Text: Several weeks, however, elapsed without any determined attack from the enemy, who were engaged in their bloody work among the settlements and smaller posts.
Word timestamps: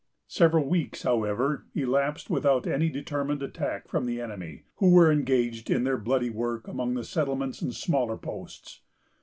Several 0.27 0.65
weeks, 0.67 1.03
however, 1.03 1.67
elapsed 1.75 2.27
without 2.31 2.65
any 2.65 2.89
determined 2.89 3.43
attack 3.43 3.87
from 3.87 4.07
the 4.07 4.19
enemy, 4.19 4.63
who 4.77 4.89
were 4.89 5.11
engaged 5.11 5.69
in 5.69 5.83
their 5.83 5.99
bloody 5.99 6.31
work 6.31 6.67
among 6.67 6.95
the 6.95 7.03
settlements 7.03 7.61
and 7.61 7.75
smaller 7.75 8.17
posts. 8.17 8.81